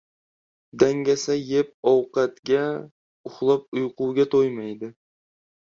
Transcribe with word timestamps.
•Dangasa 0.79 1.33
yeb 1.49 1.69
ovqatga, 1.91 2.63
uxlab 3.29 3.69
uyquga 3.79 4.29
to‘ymaydi. 4.35 4.95